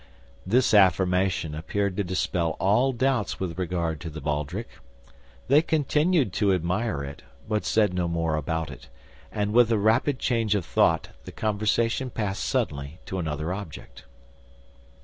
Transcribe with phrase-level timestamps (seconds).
[0.47, 4.67] This affirmation appeared to dispel all doubts with regard to the baldric.
[5.47, 8.89] They continued to admire it, but said no more about it;
[9.31, 14.05] and with a rapid change of thought, the conversation passed suddenly to another subject.